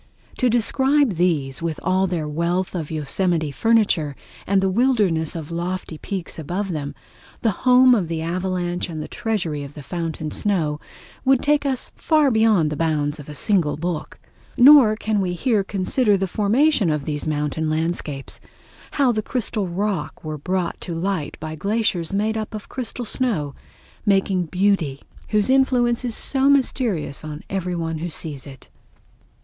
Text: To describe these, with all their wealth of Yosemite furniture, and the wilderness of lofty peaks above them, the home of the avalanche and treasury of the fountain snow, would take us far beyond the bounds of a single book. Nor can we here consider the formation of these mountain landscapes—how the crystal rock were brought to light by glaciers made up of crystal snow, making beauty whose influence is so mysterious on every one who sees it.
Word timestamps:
To 0.39 0.49
describe 0.49 1.11
these, 1.17 1.61
with 1.61 1.79
all 1.83 2.07
their 2.07 2.27
wealth 2.27 2.73
of 2.73 2.89
Yosemite 2.89 3.51
furniture, 3.51 4.15
and 4.47 4.59
the 4.59 4.67
wilderness 4.67 5.35
of 5.35 5.51
lofty 5.51 5.99
peaks 5.99 6.39
above 6.39 6.71
them, 6.71 6.95
the 7.43 7.51
home 7.51 7.93
of 7.93 8.07
the 8.07 8.19
avalanche 8.19 8.89
and 8.89 9.07
treasury 9.11 9.63
of 9.63 9.75
the 9.75 9.83
fountain 9.83 10.31
snow, 10.31 10.79
would 11.23 11.43
take 11.43 11.67
us 11.67 11.91
far 11.95 12.31
beyond 12.31 12.71
the 12.71 12.75
bounds 12.75 13.19
of 13.19 13.29
a 13.29 13.35
single 13.35 13.77
book. 13.77 14.19
Nor 14.57 14.95
can 14.95 15.21
we 15.21 15.33
here 15.33 15.63
consider 15.63 16.17
the 16.17 16.25
formation 16.27 16.89
of 16.89 17.05
these 17.05 17.27
mountain 17.27 17.69
landscapes—how 17.69 19.11
the 19.11 19.21
crystal 19.21 19.67
rock 19.67 20.23
were 20.23 20.39
brought 20.39 20.81
to 20.81 20.95
light 20.95 21.37
by 21.39 21.53
glaciers 21.53 22.11
made 22.11 22.35
up 22.37 22.55
of 22.55 22.67
crystal 22.69 23.05
snow, 23.05 23.53
making 24.03 24.47
beauty 24.47 25.01
whose 25.29 25.51
influence 25.51 26.03
is 26.03 26.15
so 26.15 26.49
mysterious 26.49 27.23
on 27.23 27.43
every 27.51 27.75
one 27.75 27.99
who 27.99 28.09
sees 28.09 28.47
it. 28.47 28.67